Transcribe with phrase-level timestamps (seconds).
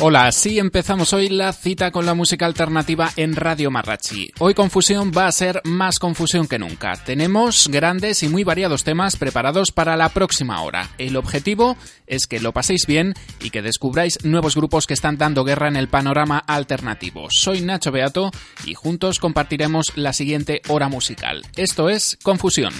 [0.00, 4.30] Hola, sí empezamos hoy la cita con la música alternativa en Radio Marrachi.
[4.38, 6.92] Hoy Confusión va a ser más confusión que nunca.
[7.04, 10.88] Tenemos grandes y muy variados temas preparados para la próxima hora.
[10.98, 15.42] El objetivo es que lo paséis bien y que descubráis nuevos grupos que están dando
[15.42, 17.26] guerra en el panorama alternativo.
[17.30, 18.30] Soy Nacho Beato
[18.64, 21.42] y juntos compartiremos la siguiente hora musical.
[21.56, 22.72] Esto es Confusión.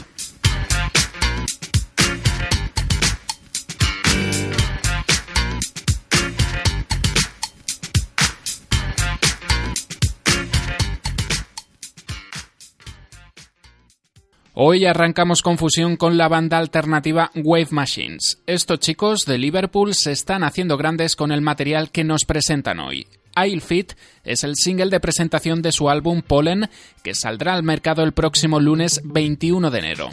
[14.60, 18.42] Hoy arrancamos confusión con la banda alternativa Wave Machines.
[18.44, 23.06] Estos chicos de Liverpool se están haciendo grandes con el material que nos presentan hoy.
[23.36, 23.92] I'll Fit
[24.24, 26.68] es el single de presentación de su álbum Pollen,
[27.04, 30.10] que saldrá al mercado el próximo lunes 21 de enero.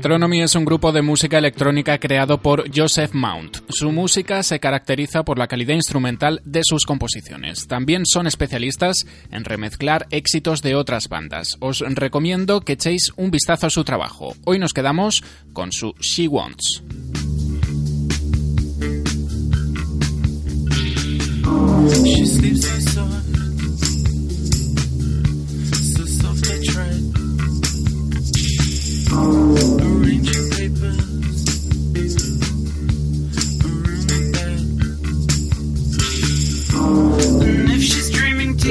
[0.00, 3.58] Metronomy es un grupo de música electrónica creado por Joseph Mount.
[3.68, 7.66] Su música se caracteriza por la calidad instrumental de sus composiciones.
[7.66, 11.58] También son especialistas en remezclar éxitos de otras bandas.
[11.60, 14.34] Os recomiendo que echéis un vistazo a su trabajo.
[14.46, 15.22] Hoy nos quedamos
[15.52, 16.82] con su She Wants.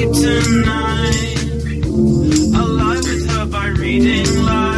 [0.00, 1.36] sleep tonight.
[2.54, 4.69] Alive with her by reading lies.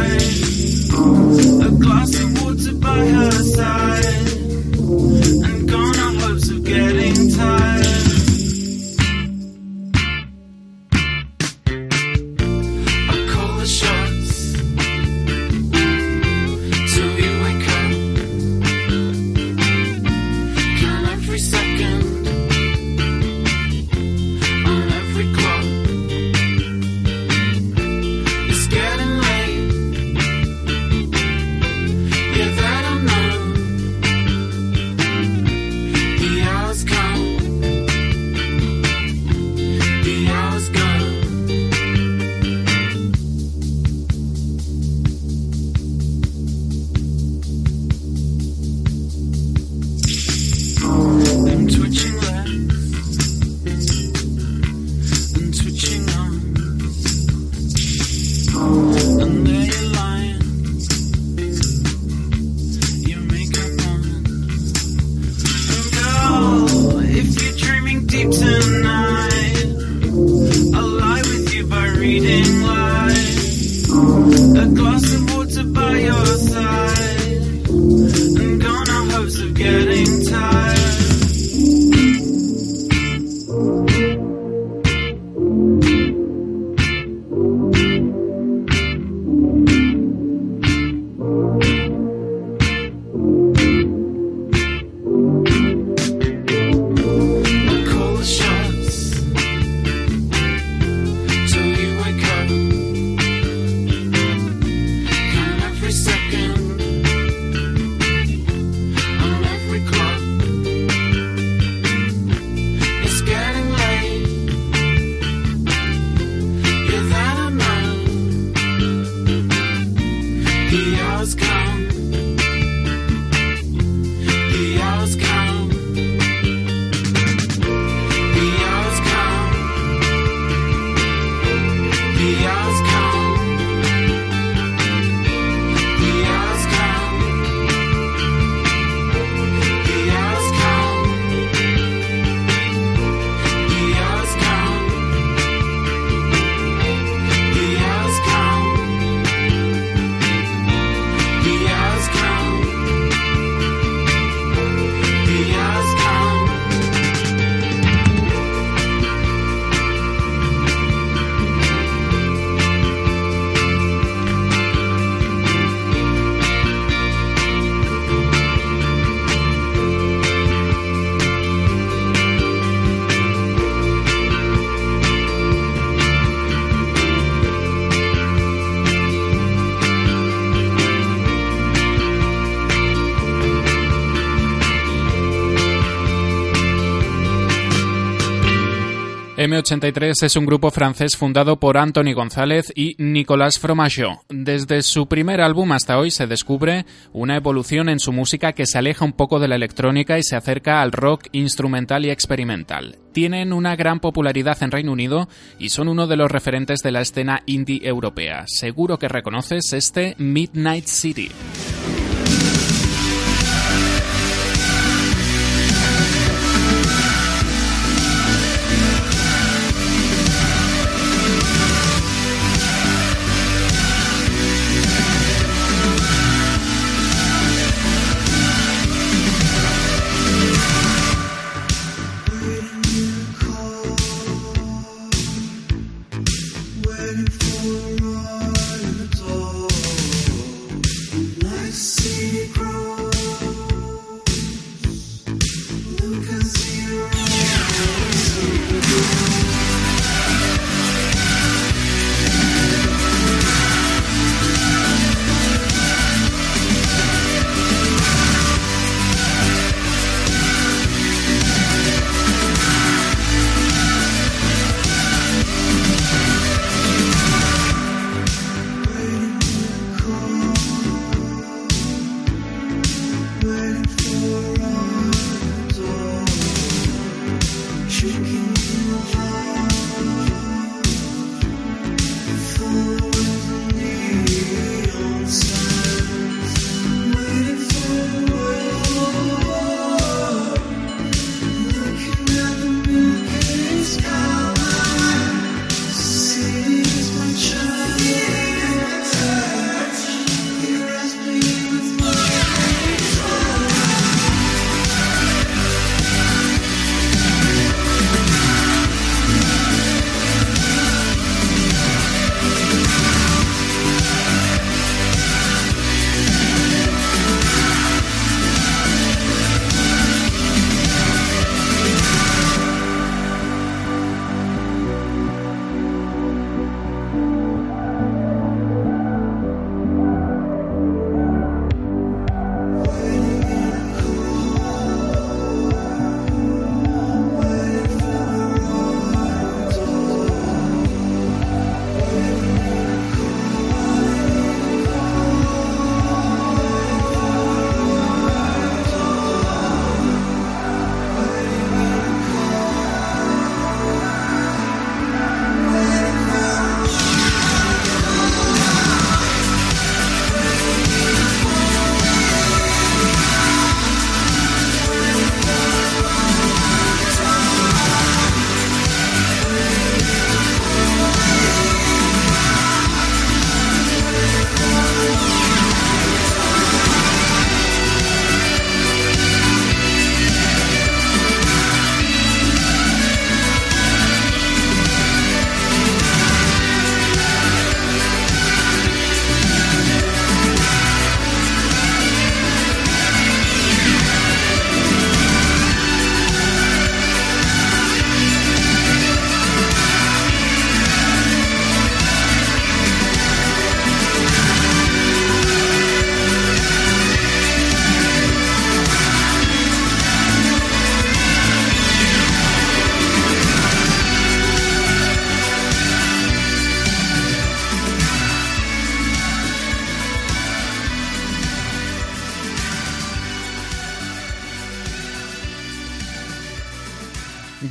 [189.53, 194.21] M83 es un grupo francés fundado por Anthony González y Nicolas Fromageau.
[194.29, 198.79] Desde su primer álbum hasta hoy se descubre una evolución en su música que se
[198.79, 202.97] aleja un poco de la electrónica y se acerca al rock instrumental y experimental.
[203.11, 205.29] Tienen una gran popularidad en Reino Unido
[205.59, 208.45] y son uno de los referentes de la escena indie europea.
[208.47, 211.29] Seguro que reconoces este Midnight City.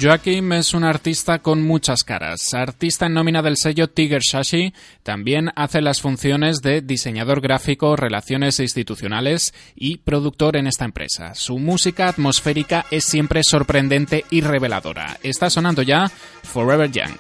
[0.03, 2.55] Joaquim es un artista con muchas caras.
[2.55, 8.59] Artista en nómina del sello Tiger Shashi, también hace las funciones de diseñador gráfico, relaciones
[8.59, 11.37] institucionales y productor en esta empresa.
[11.37, 15.19] Su música atmosférica es siempre sorprendente y reveladora.
[15.23, 17.17] Está sonando ya Forever Young.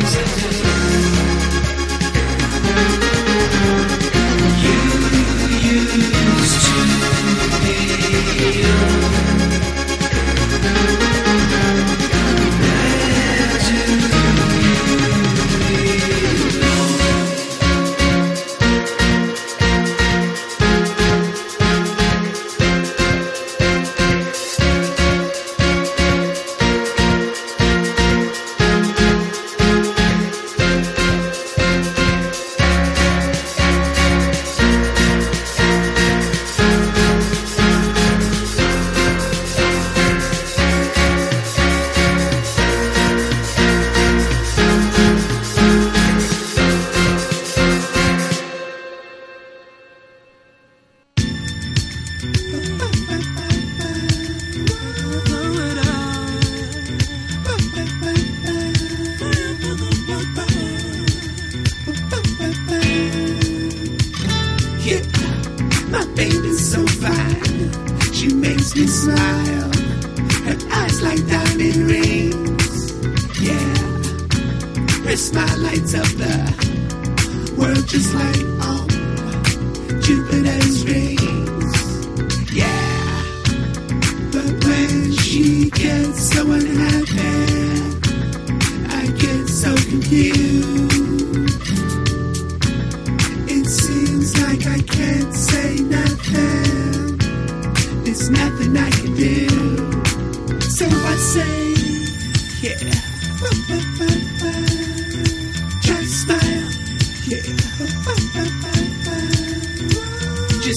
[0.00, 0.23] faces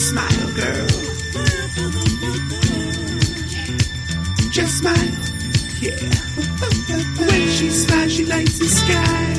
[0.09, 0.87] smile, girl.
[4.51, 5.13] Just smile,
[5.81, 5.99] yeah.
[7.27, 9.33] When she smiles, she lights the sky.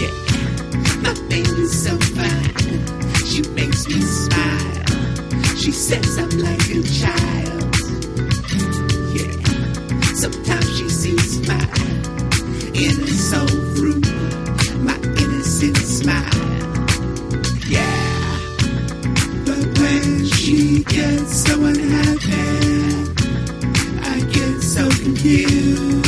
[0.00, 0.14] Yeah,
[1.04, 2.56] my baby's so fine.
[3.26, 5.56] She makes me smile.
[5.58, 7.29] She says I'm like a child.
[25.22, 25.99] So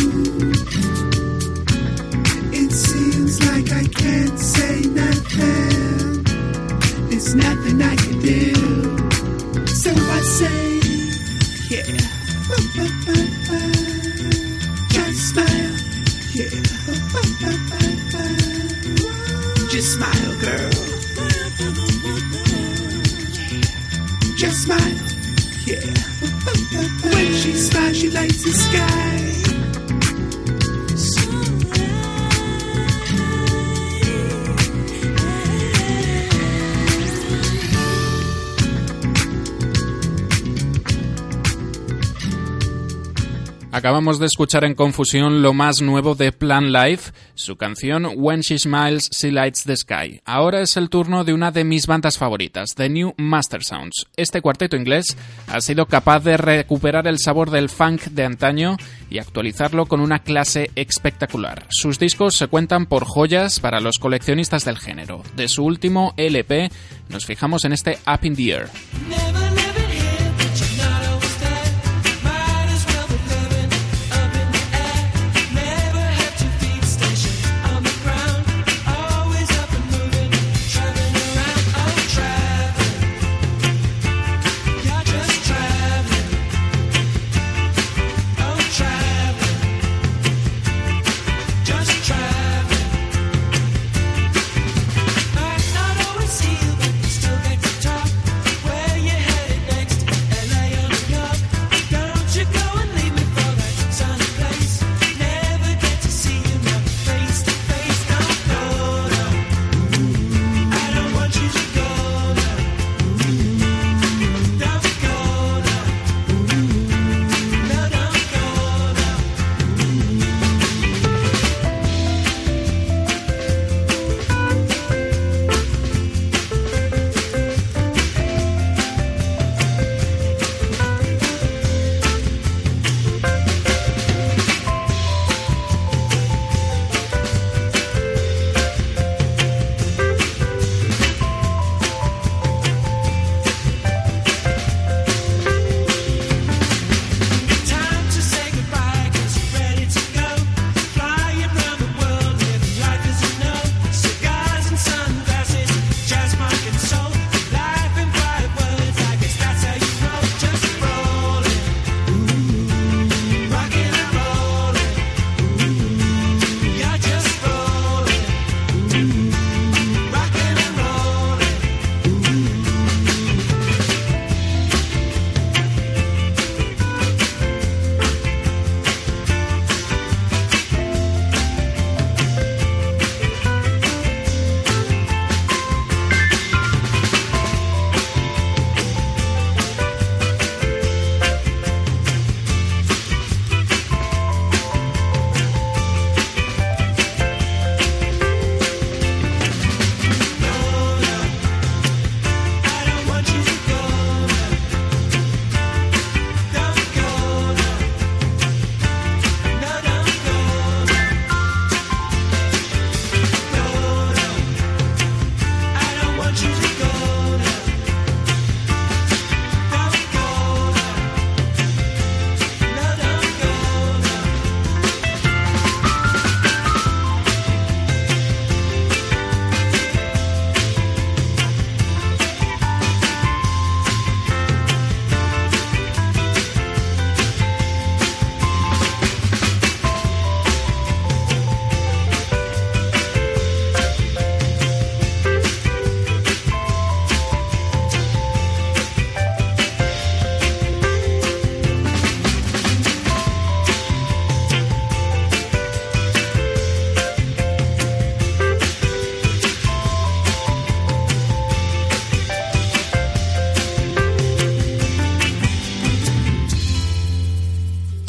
[43.82, 48.56] Acabamos de escuchar en confusión lo más nuevo de Plan Life, su canción When She
[48.56, 50.20] Smiles, She Lights the Sky.
[50.24, 54.06] Ahora es el turno de una de mis bandas favoritas, The New Master Sounds.
[54.14, 55.16] Este cuarteto inglés
[55.48, 58.76] ha sido capaz de recuperar el sabor del funk de antaño
[59.10, 61.66] y actualizarlo con una clase espectacular.
[61.68, 65.24] Sus discos se cuentan por joyas para los coleccionistas del género.
[65.34, 66.70] De su último LP
[67.08, 69.31] nos fijamos en este Up in the Air.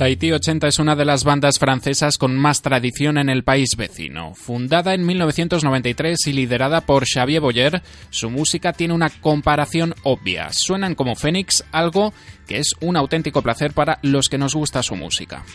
[0.03, 4.35] Tahiti 80 es una de las bandas francesas con más tradición en el país vecino.
[4.35, 10.49] Fundada en 1993 y liderada por Xavier Boyer, su música tiene una comparación obvia.
[10.51, 12.13] Suenan como Fénix, algo
[12.49, 15.45] que es un auténtico placer para los que nos gusta su música.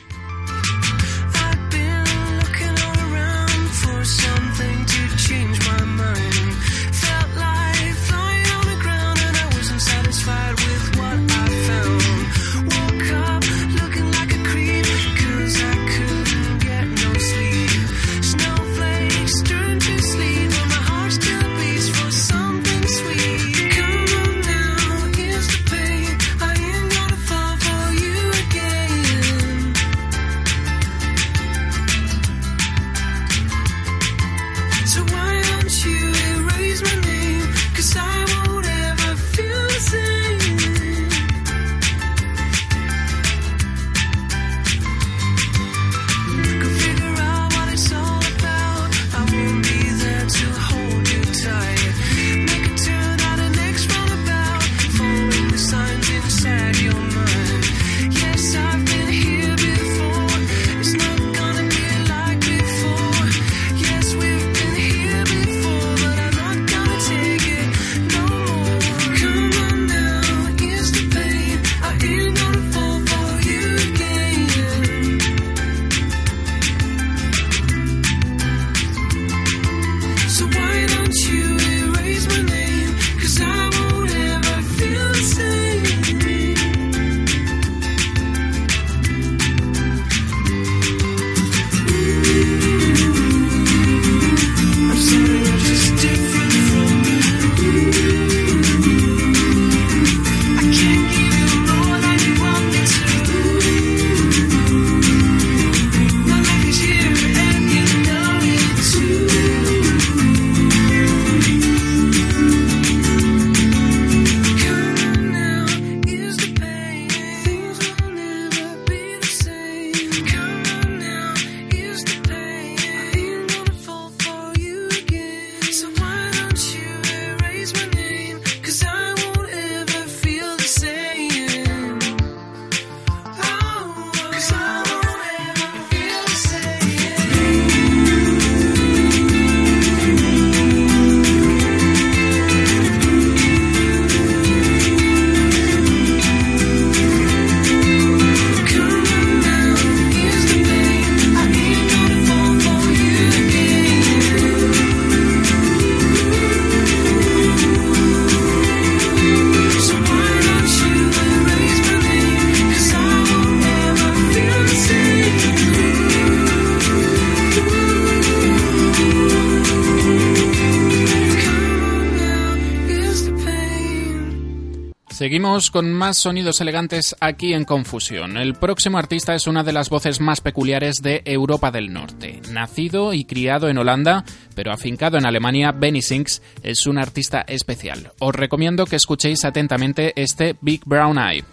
[175.49, 178.37] Con más sonidos elegantes aquí en Confusión.
[178.37, 182.43] El próximo artista es una de las voces más peculiares de Europa del Norte.
[182.53, 188.13] Nacido y criado en Holanda, pero afincado en Alemania, Benny Sinks es un artista especial.
[188.19, 191.45] Os recomiendo que escuchéis atentamente este Big Brown Eye.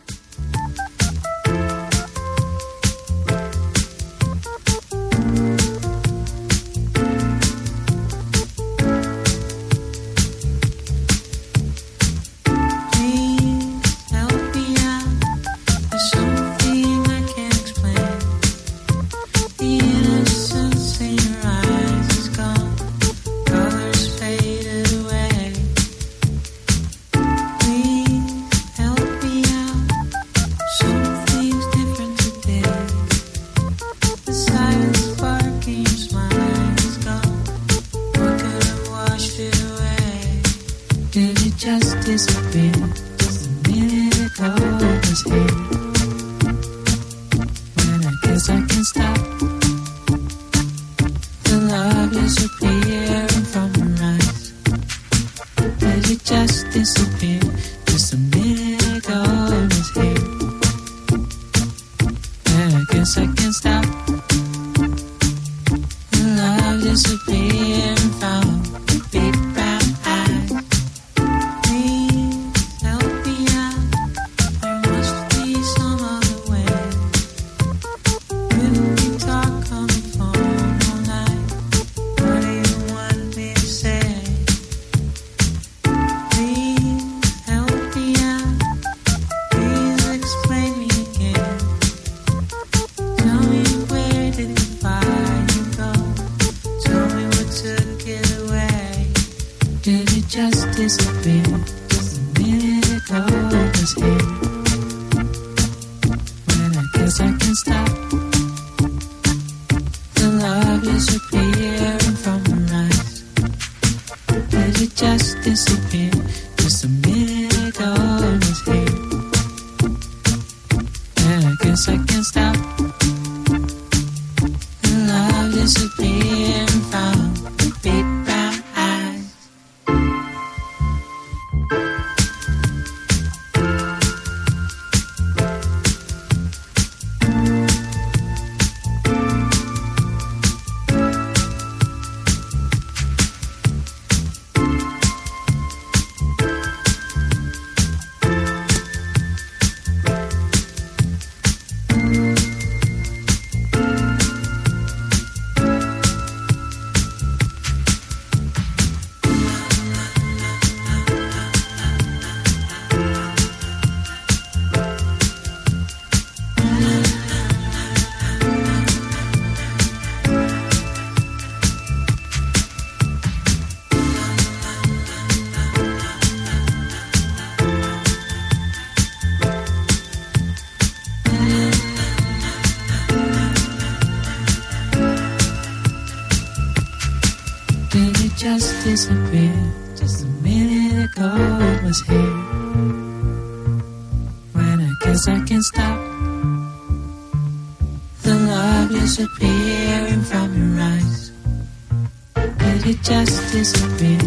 [203.05, 204.24] just disappear.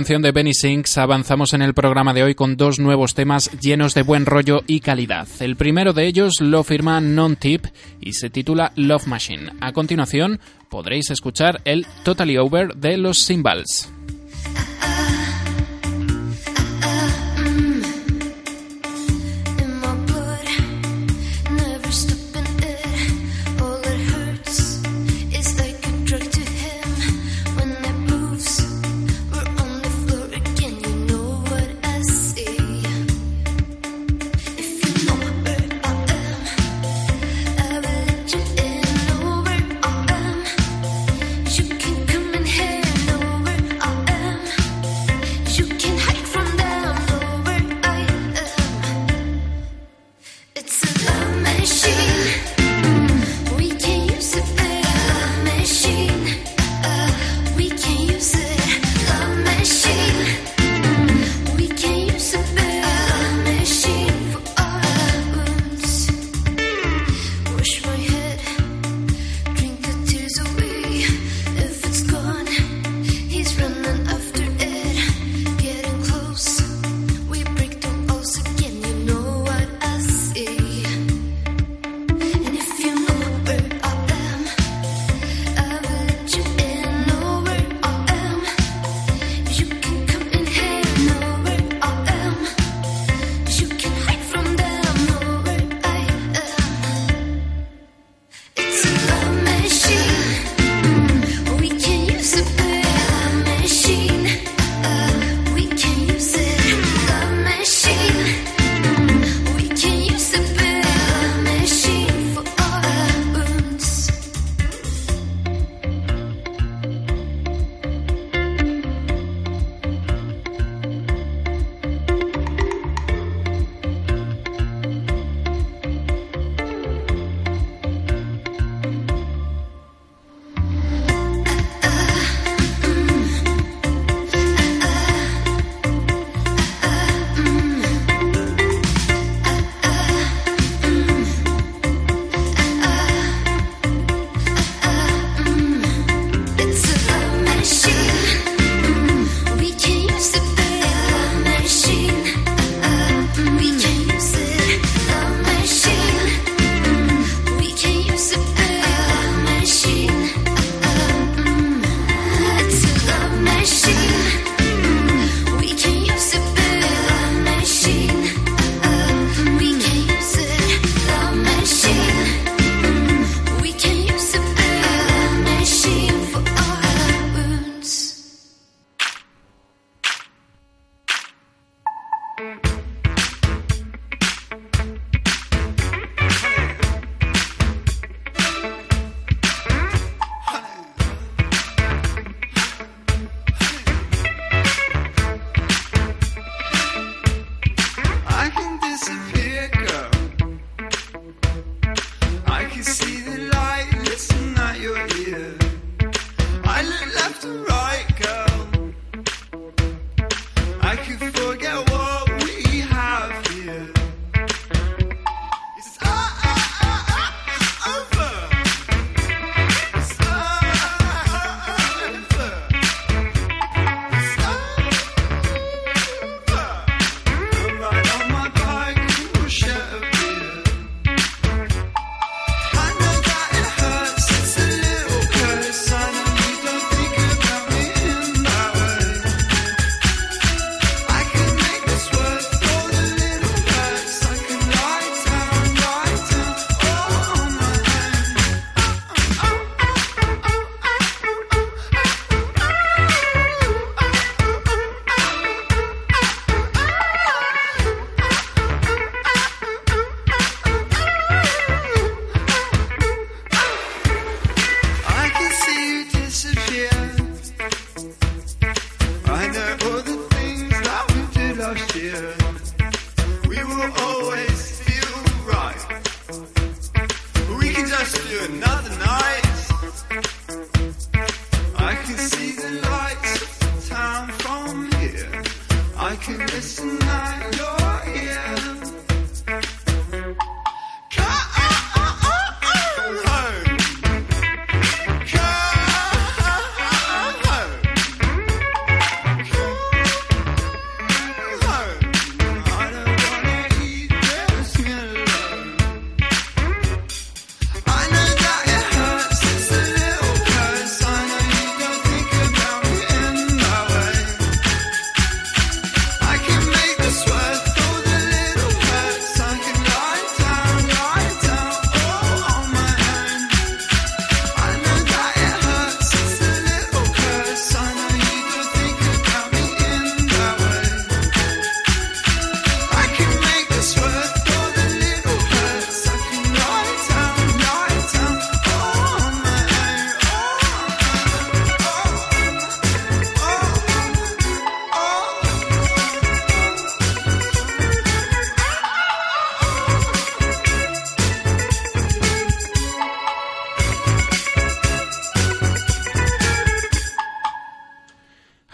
[0.00, 3.92] canción de Benny Sinks avanzamos en el programa de hoy con dos nuevos temas llenos
[3.92, 5.28] de buen rollo y calidad.
[5.40, 7.66] El primero de ellos lo firma Non-Tip
[8.00, 9.52] y se titula Love Machine.
[9.60, 13.90] A continuación podréis escuchar el Totally Over de los Cymbals.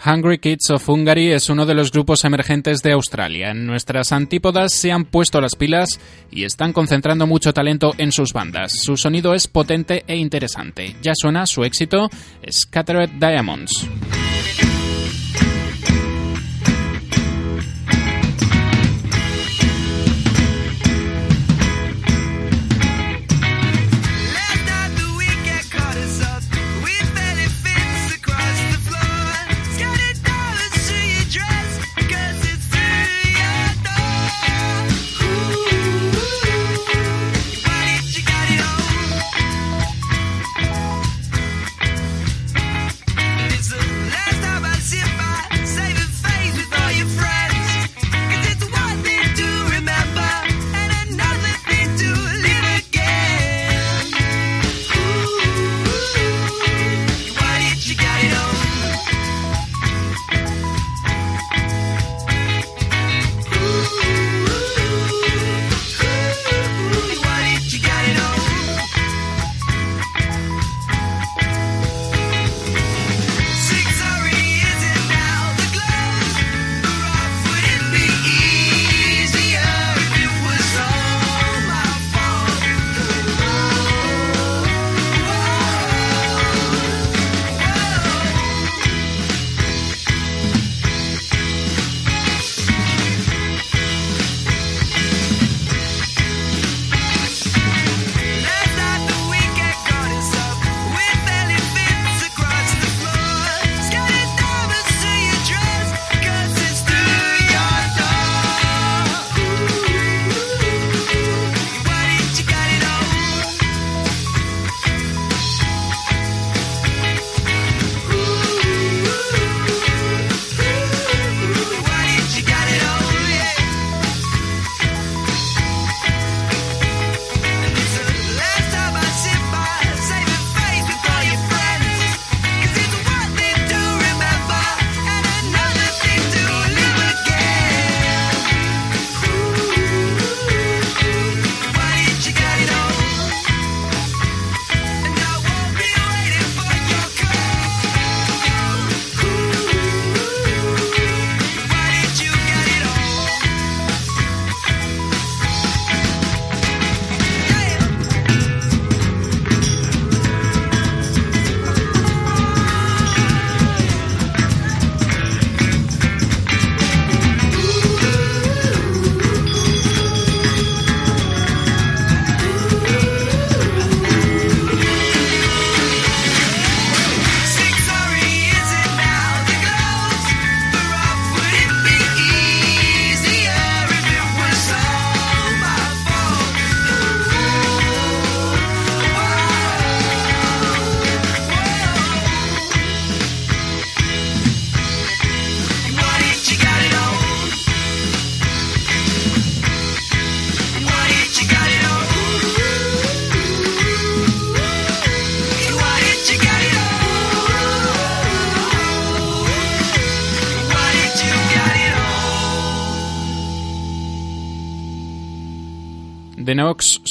[0.07, 3.51] Hungry Kids of Hungary es uno de los grupos emergentes de Australia.
[3.51, 5.99] En Nuestras antípodas se han puesto las pilas
[6.31, 8.71] y están concentrando mucho talento en sus bandas.
[8.71, 10.95] Su sonido es potente e interesante.
[11.01, 12.09] Ya suena su éxito
[12.49, 13.85] Scattered Diamonds.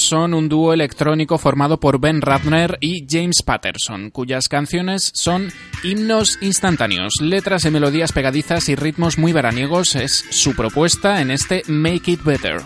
[0.07, 5.51] Son un dúo electrónico formado por Ben Ratner y James Patterson, cuyas canciones son
[5.83, 9.95] himnos instantáneos, letras y melodías pegadizas y ritmos muy veraniegos.
[9.95, 12.61] Es su propuesta en este Make It Better.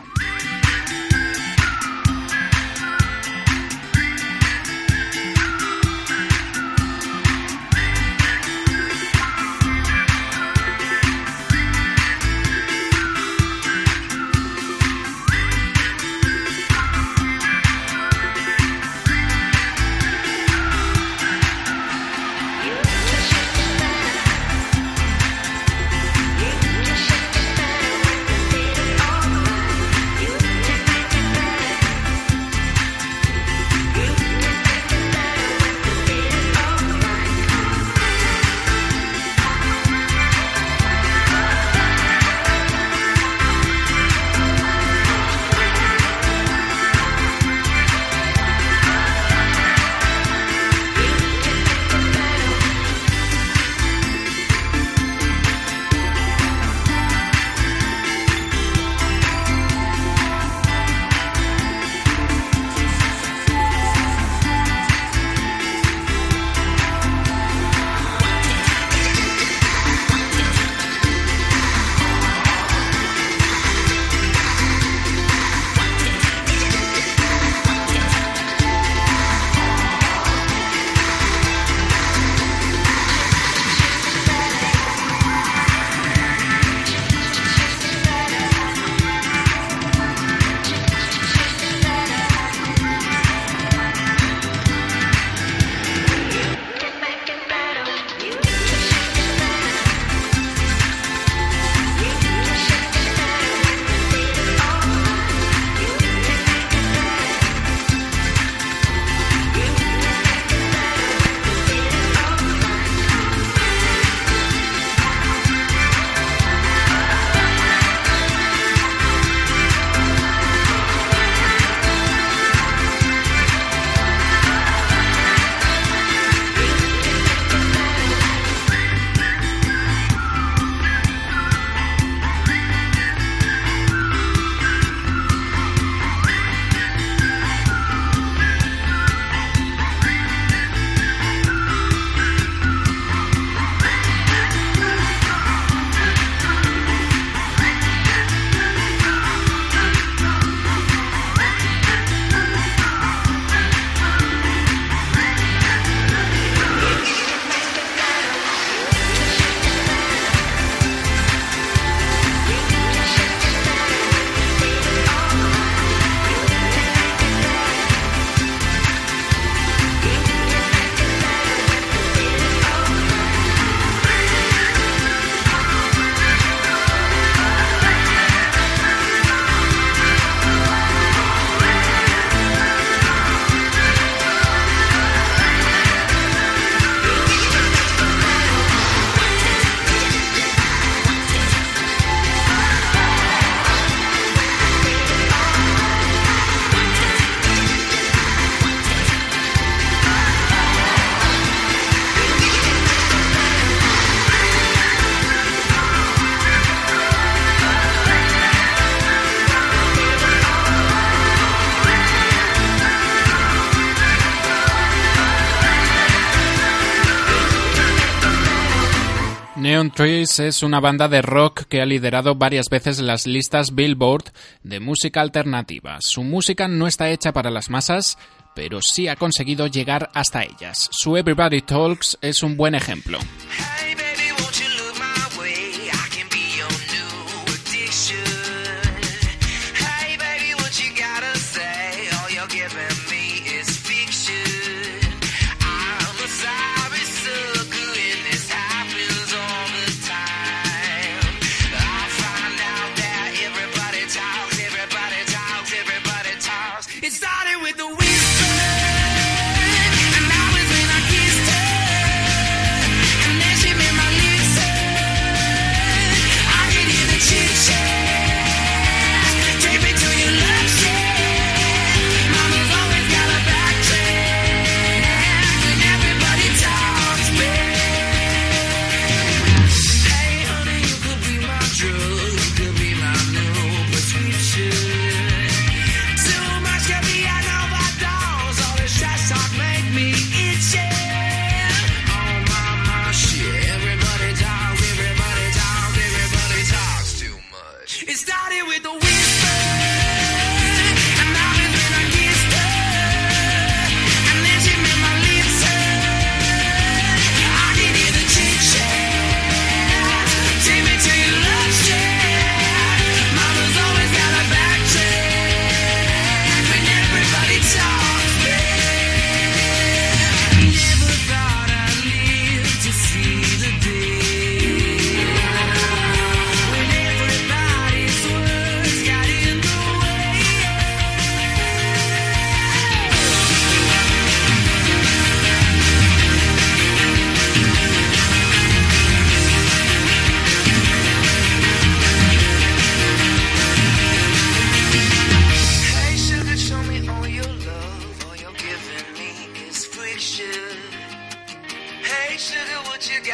[220.01, 224.33] Trees es una banda de rock que ha liderado varias veces las listas Billboard
[224.63, 225.99] de música alternativa.
[226.01, 228.17] Su música no está hecha para las masas,
[228.55, 230.89] pero sí ha conseguido llegar hasta ellas.
[230.89, 233.19] Su Everybody Talks es un buen ejemplo.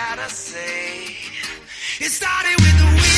[0.10, 1.18] gotta say.
[1.99, 3.16] It started with the wind.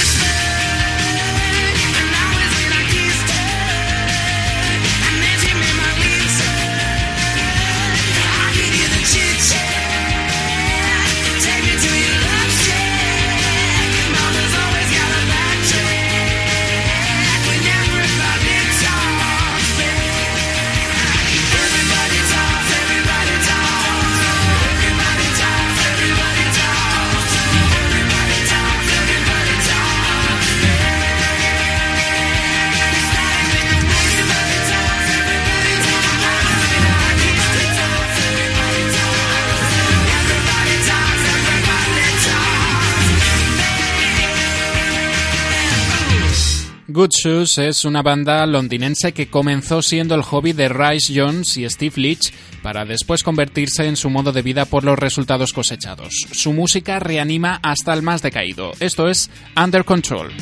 [47.00, 51.70] Good Shoes es una banda londinense que comenzó siendo el hobby de Rice Jones y
[51.70, 56.10] Steve Leach para después convertirse en su modo de vida por los resultados cosechados.
[56.34, 58.74] Su música reanima hasta el más decaído.
[58.82, 60.34] Esto es Under Control.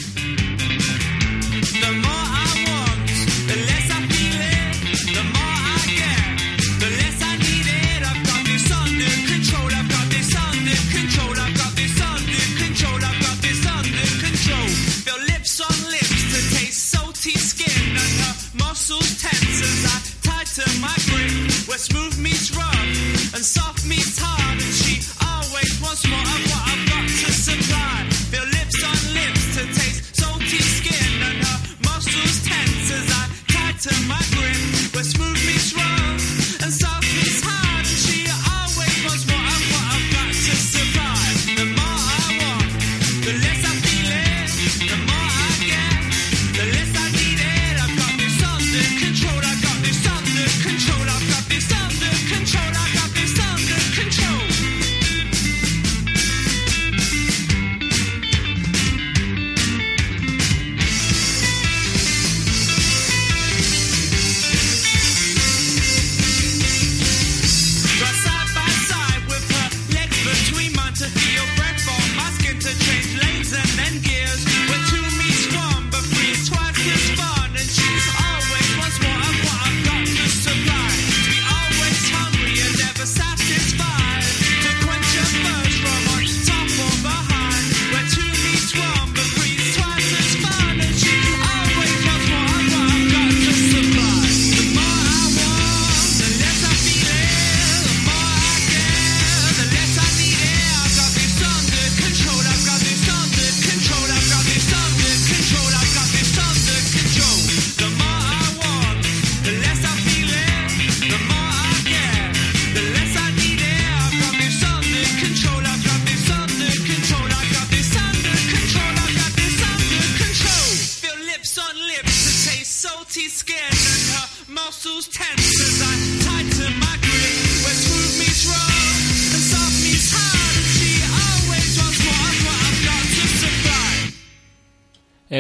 [21.78, 24.58] where smooth meets rough and soft meets hard.
[24.58, 27.96] And she always wants more of what I've got to supply.
[28.34, 33.24] Feel lips on lips to taste salty skin, and her muscles tense as I
[33.54, 34.96] tighten my grip.
[34.96, 35.37] Where smooth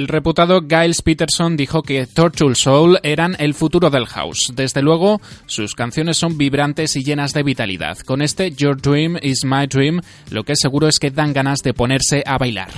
[0.07, 4.53] El reputado Giles Peterson dijo que Torture Soul eran el futuro del house.
[4.55, 7.97] Desde luego, sus canciones son vibrantes y llenas de vitalidad.
[7.97, 9.99] Con este Your Dream is My Dream,
[10.31, 12.69] lo que es seguro es que dan ganas de ponerse a bailar.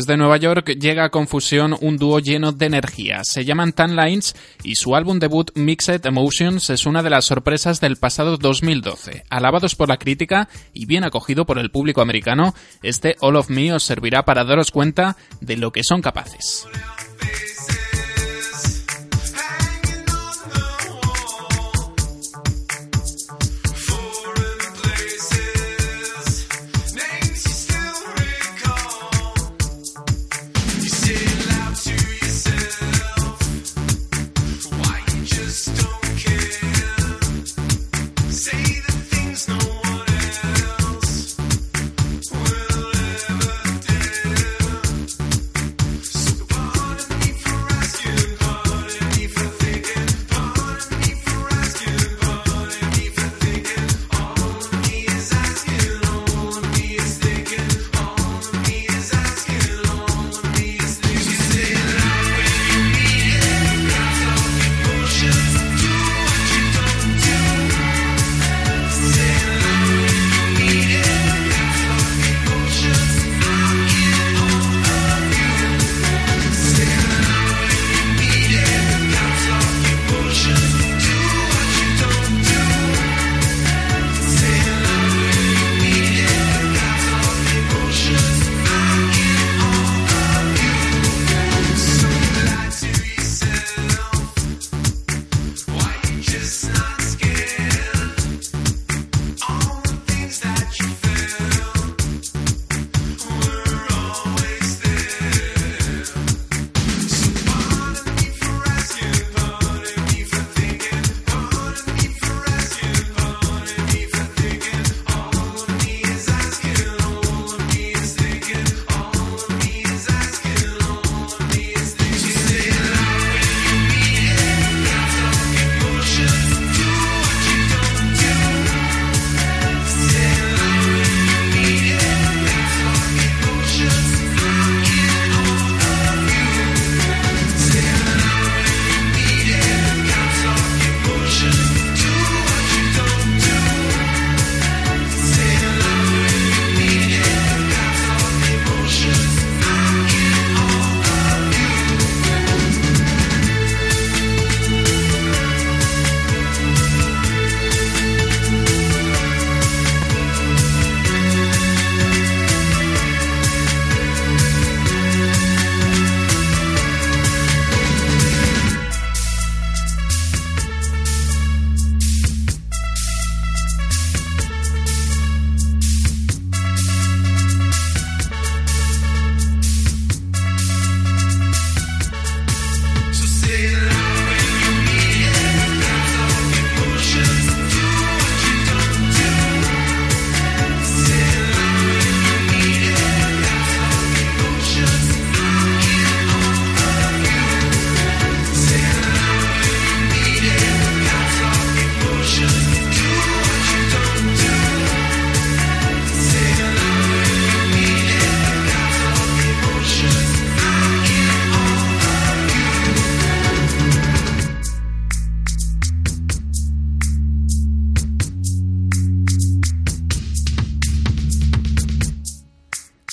[0.00, 3.20] Desde Nueva York llega a Confusión un dúo lleno de energía.
[3.22, 7.82] Se llaman Tan Lines y su álbum debut Mixed Emotions es una de las sorpresas
[7.82, 9.24] del pasado 2012.
[9.28, 13.74] Alabados por la crítica y bien acogido por el público americano, este All of Me
[13.74, 16.66] os servirá para daros cuenta de lo que son capaces.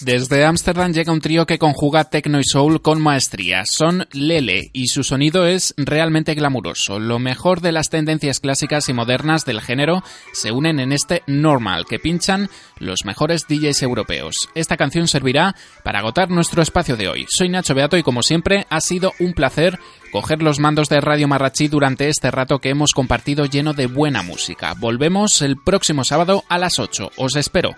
[0.08, 3.64] Desde Ámsterdam llega un trío que conjuga techno y soul con maestría.
[3.70, 6.98] Son Lele y su sonido es realmente glamuroso.
[6.98, 11.84] Lo mejor de las tendencias clásicas y modernas del género se unen en este Normal
[11.90, 12.50] que pinchan
[12.80, 14.34] los mejores DJs europeos.
[14.56, 17.26] Esta canción servirá para agotar nuestro espacio de hoy.
[17.28, 19.78] Soy Nacho Beato y como siempre ha sido un placer
[20.14, 24.24] coger los mandos de Radio Marrachi durante este rato que hemos compartido lleno de buena
[24.24, 24.74] música.
[24.74, 27.12] Volvemos el próximo sábado a las 8.
[27.18, 27.76] Os espero.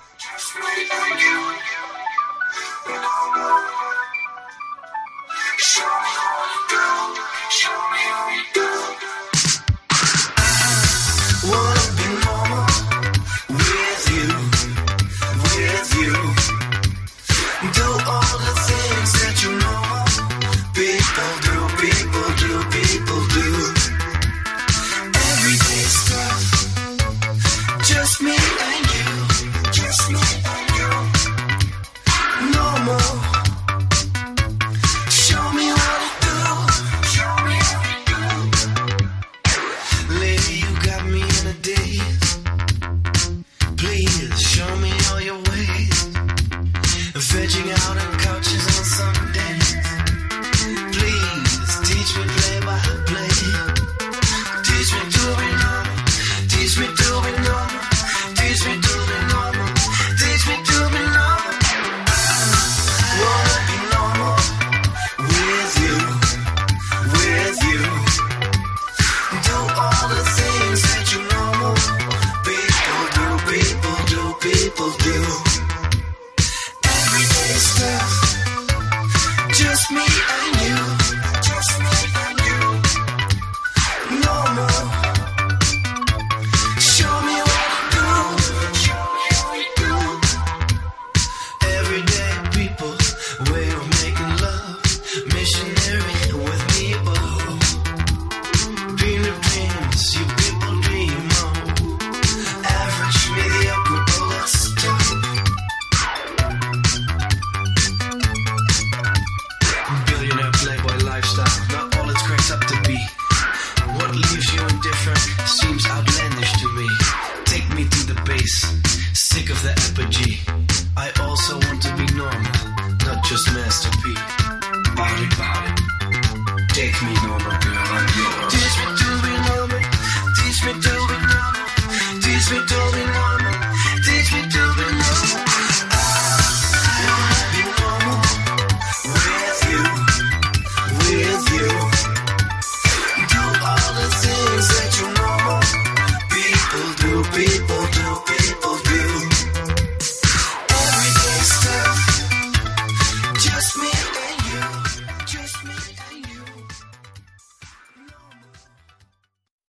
[48.18, 48.49] come